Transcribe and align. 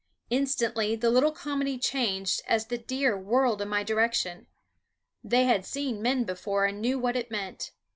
Instantly 0.31 0.95
the 0.95 1.11
little 1.11 1.31
comedy 1.31 1.77
changed 1.77 2.41
as 2.47 2.65
the 2.65 2.77
deer 2.79 3.15
whirled 3.15 3.61
in 3.61 3.69
my 3.69 3.83
direction. 3.83 4.47
They 5.23 5.43
had 5.43 5.63
seen 5.63 6.01
men 6.01 6.23
before 6.23 6.65
and 6.65 6.81
knew 6.81 6.97
what 6.97 7.15
it 7.15 7.29
meant. 7.29 7.69